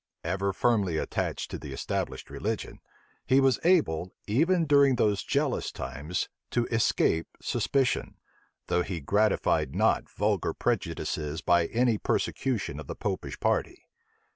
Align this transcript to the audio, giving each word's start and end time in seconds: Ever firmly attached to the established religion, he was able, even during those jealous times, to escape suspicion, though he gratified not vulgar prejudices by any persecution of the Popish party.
Ever 0.23 0.51
firmly 0.51 0.97
attached 0.97 1.51
to 1.51 1.59
the 1.59 1.71
established 1.73 2.31
religion, 2.31 2.79
he 3.23 3.39
was 3.39 3.59
able, 3.63 4.11
even 4.25 4.65
during 4.65 4.95
those 4.95 5.21
jealous 5.21 5.71
times, 5.71 6.27
to 6.49 6.65
escape 6.71 7.27
suspicion, 7.39 8.15
though 8.65 8.81
he 8.81 8.99
gratified 8.99 9.75
not 9.75 10.09
vulgar 10.09 10.55
prejudices 10.55 11.41
by 11.41 11.67
any 11.67 11.99
persecution 11.99 12.79
of 12.79 12.87
the 12.87 12.95
Popish 12.95 13.39
party. 13.39 13.83